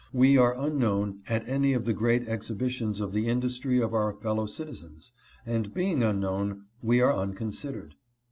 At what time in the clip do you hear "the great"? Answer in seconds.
1.85-2.27